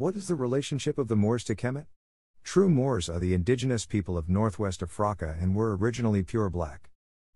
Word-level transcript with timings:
What 0.00 0.16
is 0.16 0.28
the 0.28 0.34
relationship 0.34 0.96
of 0.96 1.08
the 1.08 1.14
Moors 1.14 1.44
to 1.44 1.54
Kemet? 1.54 1.84
True 2.42 2.70
Moors 2.70 3.10
are 3.10 3.18
the 3.18 3.34
indigenous 3.34 3.84
people 3.84 4.16
of 4.16 4.30
northwest 4.30 4.82
Africa 4.82 5.36
and 5.38 5.54
were 5.54 5.76
originally 5.76 6.22
pure 6.22 6.48
black. 6.48 6.88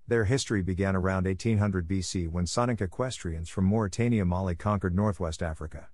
Their 0.08 0.25
history 0.25 0.62
began 0.62 0.96
around 0.96 1.26
1800 1.26 1.86
BC 1.86 2.26
when 2.26 2.46
Soninke 2.46 2.80
equestrians 2.80 3.50
from 3.50 3.66
Mauritania 3.66 4.24
Mali 4.24 4.54
conquered 4.54 4.96
northwest 4.96 5.42
Africa. 5.42 5.90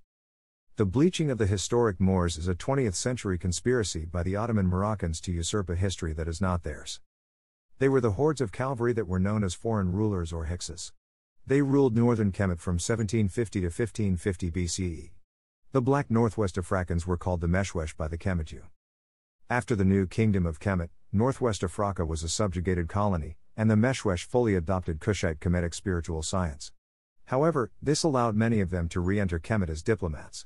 The 0.77 0.85
bleaching 0.85 1.29
of 1.29 1.39
the 1.39 1.45
historic 1.45 1.99
Moors 1.99 2.37
is 2.37 2.47
a 2.47 2.55
20th 2.55 2.95
century 2.95 3.37
conspiracy 3.37 4.05
by 4.05 4.23
the 4.23 4.37
Ottoman 4.37 4.67
Moroccans 4.67 5.19
to 5.23 5.33
usurp 5.33 5.69
a 5.69 5.75
history 5.75 6.13
that 6.13 6.29
is 6.29 6.39
not 6.39 6.63
theirs. 6.63 7.01
They 7.79 7.89
were 7.89 7.99
the 7.99 8.11
hordes 8.11 8.39
of 8.39 8.53
cavalry 8.53 8.93
that 8.93 9.09
were 9.09 9.19
known 9.19 9.43
as 9.43 9.53
foreign 9.53 9.91
rulers 9.91 10.31
or 10.31 10.45
Hyksos. 10.45 10.93
They 11.45 11.61
ruled 11.61 11.97
northern 11.97 12.31
Kemet 12.31 12.61
from 12.61 12.75
1750 12.75 13.59
to 13.59 13.65
1550 13.65 14.51
BCE. 14.51 15.11
The 15.73 15.81
black 15.81 16.11
northwest 16.11 16.57
Africans 16.57 17.07
were 17.07 17.15
called 17.15 17.39
the 17.39 17.47
Meshwesh 17.47 17.95
by 17.95 18.09
the 18.09 18.17
Kemetu. 18.17 18.63
After 19.49 19.73
the 19.73 19.85
new 19.85 20.05
kingdom 20.05 20.45
of 20.45 20.59
Kemet, 20.59 20.89
northwest 21.13 21.63
Africa 21.63 22.05
was 22.05 22.23
a 22.23 22.27
subjugated 22.27 22.89
colony, 22.89 23.37
and 23.55 23.71
the 23.71 23.75
Meshwesh 23.75 24.25
fully 24.25 24.53
adopted 24.53 24.99
Kushite 24.99 25.39
Kemetic 25.39 25.73
spiritual 25.73 26.23
science. 26.23 26.73
However, 27.27 27.71
this 27.81 28.03
allowed 28.03 28.35
many 28.35 28.59
of 28.59 28.69
them 28.69 28.89
to 28.89 28.99
re 28.99 29.17
enter 29.17 29.39
Kemet 29.39 29.69
as 29.69 29.81
diplomats. 29.81 30.45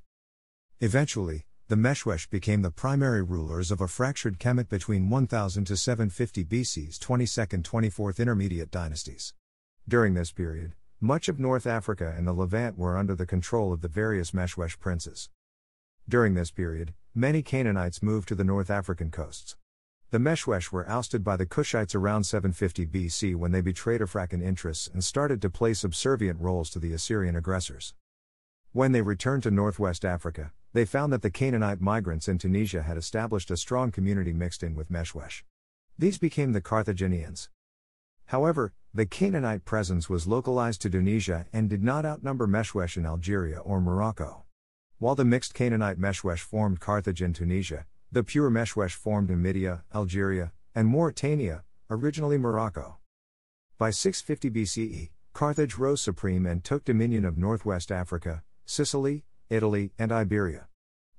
Eventually, 0.80 1.48
the 1.70 1.76
Meshwesh 1.76 2.30
became 2.30 2.62
the 2.62 2.70
primary 2.70 3.24
rulers 3.24 3.72
of 3.72 3.82
a 3.82 3.88
fractured 3.88 4.38
Kemet 4.38 4.70
between 4.70 5.10
1000 5.10 5.66
to 5.66 5.76
750 5.76 6.46
BC's 6.46 7.00
22nd 7.00 7.64
24th 7.64 8.20
Intermediate 8.20 8.70
dynasties. 8.70 9.34
During 9.88 10.14
this 10.14 10.32
period, 10.32 10.76
much 11.02 11.28
of 11.28 11.40
North 11.40 11.68
Africa 11.68 12.14
and 12.18 12.26
the 12.26 12.34
Levant 12.34 12.78
were 12.78 12.98
under 12.98 13.16
the 13.16 13.26
control 13.26 13.74
of 13.74 13.82
the 13.82 13.88
various 13.88 14.32
Meshwesh 14.32 14.80
princes. 14.80 15.30
During 16.08 16.36
this 16.36 16.52
period, 16.52 16.94
many 17.14 17.42
Canaanites 17.42 18.02
moved 18.02 18.28
to 18.30 18.36
the 18.36 18.44
North 18.44 18.70
African 18.70 19.12
coasts. 19.12 19.58
The 20.12 20.20
Meshwesh 20.20 20.72
were 20.72 20.90
ousted 20.90 21.24
by 21.24 21.36
the 21.36 21.46
Kushites 21.46 21.96
around 21.96 22.24
750 22.24 22.86
BC 22.86 23.36
when 23.36 23.52
they 23.52 23.62
betrayed 23.62 24.02
African 24.02 24.42
interests 24.42 24.88
and 24.88 25.04
started 25.04 25.42
to 25.42 25.50
play 25.50 25.74
subservient 25.74 26.40
roles 26.40 26.70
to 26.70 26.80
the 26.80 26.94
Assyrian 26.94 27.36
aggressors. 27.36 27.94
When 28.72 28.94
they 28.94 29.02
returned 29.02 29.44
to 29.44 29.52
northwest 29.52 30.06
Africa, 30.06 30.54
they 30.74 30.86
found 30.86 31.12
that 31.12 31.22
the 31.22 31.30
Canaanite 31.30 31.82
migrants 31.82 32.28
in 32.28 32.38
Tunisia 32.38 32.84
had 32.84 32.98
established 32.98 33.52
a 33.52 33.58
strong 33.58 33.92
community 33.92 34.32
mixed 34.32 34.64
in 34.64 34.76
with 34.76 34.92
Meshwesh. 34.92 35.44
These 35.98 36.18
became 36.18 36.54
the 36.54 36.62
Carthaginians. 36.62 37.50
However, 38.28 38.74
the 38.96 39.06
Canaanite 39.06 39.66
presence 39.66 40.10
was 40.10 40.26
localized 40.26 40.82
to 40.82 40.90
Tunisia 40.90 41.46
and 41.52 41.70
did 41.70 41.84
not 41.84 42.06
outnumber 42.06 42.48
Meshwesh 42.48 42.96
in 42.96 43.06
Algeria 43.06 43.58
or 43.58 43.82
Morocco. 43.82 44.46
While 45.00 45.16
the 45.16 45.26
mixed 45.26 45.54
Canaanite 45.54 46.00
Meshwesh 46.00 46.40
formed 46.40 46.80
Carthage 46.80 47.22
and 47.22 47.36
Tunisia, 47.36 47.86
the 48.10 48.24
pure 48.24 48.50
Meshwesh 48.50 48.94
formed 48.94 49.30
Numidia, 49.30 49.84
Algeria, 49.94 50.54
and 50.74 50.88
Mauritania, 50.88 51.66
originally 51.90 52.38
Morocco. 52.38 52.96
By 53.78 53.90
650 53.90 54.62
BCE, 54.62 55.10
Carthage 55.34 55.78
rose 55.78 56.00
supreme 56.00 56.46
and 56.46 56.64
took 56.64 56.86
dominion 56.86 57.26
of 57.26 57.38
northwest 57.38 57.92
Africa, 57.92 58.44
Sicily, 58.66 59.26
Italy, 59.50 59.92
and 60.00 60.14
Iberia. 60.14 60.70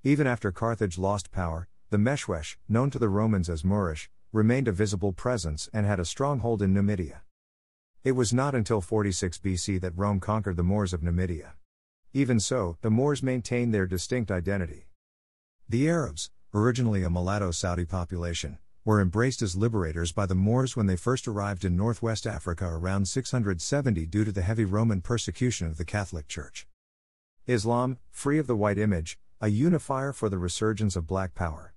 Even 0.03 0.27
after 0.27 0.51
Carthage 0.51 0.97
lost 0.97 1.31
power, 1.31 1.69
the 1.91 1.99
Meshwesh, 1.99 2.57
known 2.71 2.89
to 2.89 2.99
the 2.99 3.11
Romans 3.11 3.51
as 3.51 3.67
Moorish, 3.67 4.09
remained 4.33 4.67
a 4.67 4.73
visible 4.73 5.13
presence 5.13 5.69
and 5.75 5.85
had 5.85 6.01
a 6.01 6.07
stronghold 6.07 6.63
in 6.63 6.73
Numidia. 6.73 7.21
It 8.07 8.15
was 8.15 8.33
not 8.33 8.55
until 8.55 8.81
46 8.81 9.39
BC 9.39 9.81
that 9.81 9.99
Rome 9.99 10.21
conquered 10.21 10.57
the 10.57 10.63
Moors 10.63 10.93
of 10.93 11.03
Numidia. 11.03 11.55
Even 12.13 12.39
so, 12.39 12.77
the 12.81 12.89
Moors 12.89 13.21
maintained 13.21 13.75
their 13.75 13.89
distinct 13.89 14.31
identity. 14.31 14.87
The 15.69 15.89
Arabs, 15.89 16.31
originally 16.55 17.03
a 17.03 17.11
mulatto 17.11 17.51
Saudi 17.51 17.85
population, 17.85 18.59
were 18.85 19.01
embraced 19.01 19.43
as 19.43 19.57
liberators 19.57 20.13
by 20.13 20.25
the 20.25 20.37
Moors 20.37 20.77
when 20.77 20.87
they 20.87 20.95
first 20.95 21.27
arrived 21.27 21.65
in 21.65 21.77
northwest 21.77 22.29
Africa 22.29 22.67
around 22.67 23.09
670 23.09 24.07
due 24.07 24.25
to 24.25 24.31
the 24.31 24.43
heavy 24.43 24.65
Roman 24.65 25.01
persecution 25.01 25.67
of 25.67 25.77
the 25.77 25.85
Catholic 25.85 26.29
Church. 26.29 26.69
Islam, 27.49 27.99
free 28.13 28.39
of 28.39 28.47
the 28.47 28.55
white 28.55 28.79
image, 28.79 29.19
a 29.41 29.49
unifier 29.49 30.13
for 30.13 30.29
the 30.29 30.39
resurgence 30.39 30.95
of 30.95 31.09
black 31.09 31.35
power. 31.35 31.75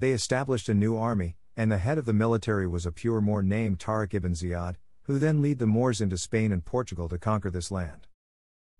They 0.00 0.10
established 0.10 0.68
a 0.68 0.74
new 0.74 0.96
army, 0.96 1.36
and 1.56 1.70
the 1.70 1.78
head 1.78 1.98
of 1.98 2.04
the 2.04 2.12
military 2.12 2.66
was 2.66 2.84
a 2.84 2.90
pure 2.90 3.20
Moor 3.20 3.44
named 3.44 3.78
Tariq 3.78 4.12
ibn 4.12 4.32
Ziyad, 4.32 4.74
who 5.08 5.18
then 5.18 5.40
lead 5.40 5.58
the 5.58 5.66
Moors 5.66 6.02
into 6.02 6.18
Spain 6.18 6.52
and 6.52 6.66
Portugal 6.66 7.08
to 7.08 7.16
conquer 7.16 7.50
this 7.50 7.70
land. 7.70 8.06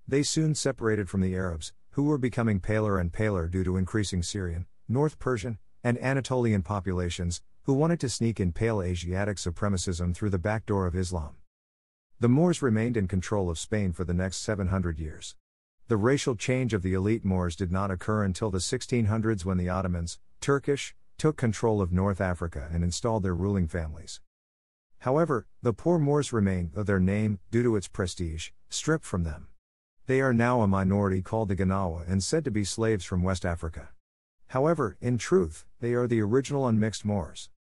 They 0.07 0.23
soon 0.23 0.55
separated 0.55 1.09
from 1.09 1.23
the 1.23 1.35
Arabs, 1.35 1.73
who 1.93 2.03
were 2.03 2.19
becoming 2.19 2.61
paler 2.61 2.99
and 2.99 3.11
paler 3.11 3.49
due 3.49 3.65
to 3.65 3.79
increasing 3.79 4.23
Syrian, 4.23 4.67
North 4.87 5.19
Persian, 5.19 5.57
and 5.83 5.99
Anatolian 5.99 6.61
populations, 6.61 7.41
who 7.63 7.73
wanted 7.73 7.99
to 8.01 8.11
sneak 8.11 8.41
in 8.41 8.53
pale 8.53 8.83
Asiatic 8.83 9.39
supremacism 9.39 10.15
through 10.15 10.29
the 10.29 10.39
back 10.39 10.67
door 10.67 10.87
of 10.87 10.95
Islam. 10.95 11.37
The 12.21 12.29
Moors 12.29 12.61
remained 12.61 12.99
in 12.99 13.09
control 13.09 13.49
of 13.49 13.59
Spain 13.59 13.93
for 13.93 14.05
the 14.05 14.13
next 14.13 14.43
700 14.43 14.99
years. 14.99 15.35
The 15.87 15.97
racial 15.97 16.37
change 16.37 16.75
of 16.75 16.83
the 16.83 16.93
elite 16.93 17.25
Moors 17.25 17.57
did 17.57 17.73
not 17.73 17.91
occur 17.91 18.23
until 18.23 18.51
the 18.51 18.59
1600s 18.59 19.47
when 19.47 19.57
the 19.57 19.71
Ottomans, 19.71 20.19
Turkish, 20.43 20.95
took 21.17 21.39
control 21.39 21.81
of 21.81 21.91
North 21.91 22.21
Africa 22.21 22.69
and 22.71 22.85
installed 22.85 23.23
their 23.23 23.35
ruling 23.35 23.67
families. 23.67 24.21
However, 25.01 25.47
the 25.63 25.73
poor 25.73 25.99
Moors 25.99 26.33
remain, 26.33 26.71
though 26.75 26.83
their 26.83 27.01
name, 27.01 27.39
due 27.51 27.63
to 27.63 27.77
its 27.77 27.89
prestige, 27.89 28.51
stripped 28.69 29.05
from 29.05 29.25
them. 29.25 29.49
They 30.07 30.21
are 30.21 30.33
now 30.33 30.63
a 30.63 30.67
minority 30.67 31.23
called 31.23 31.49
the 31.49 31.57
Ganawa 31.57 32.09
and 32.09 32.23
said 32.23 32.45
to 32.45 32.51
be 32.51 32.65
slaves 32.65 33.05
from 33.05 33.23
West 33.23 33.45
Africa. 33.45 33.91
However, 34.49 34.97
in 35.01 35.19
truth, 35.19 35.67
they 35.81 35.93
are 35.93 36.07
the 36.07 36.23
original 36.23 36.67
unmixed 36.67 37.05
Moors. 37.05 37.51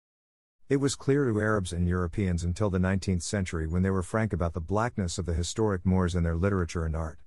It 0.68 0.78
was 0.78 0.96
clear 0.96 1.26
to 1.26 1.40
Arabs 1.40 1.72
and 1.72 1.86
Europeans 1.86 2.42
until 2.42 2.70
the 2.70 2.78
19th 2.78 3.22
century 3.22 3.66
when 3.66 3.82
they 3.82 3.90
were 3.90 4.02
frank 4.02 4.32
about 4.32 4.54
the 4.54 4.60
blackness 4.60 5.18
of 5.18 5.26
the 5.26 5.34
historic 5.34 5.86
Moors 5.86 6.14
in 6.14 6.24
their 6.24 6.36
literature 6.36 6.84
and 6.84 6.96
art. 6.96 7.18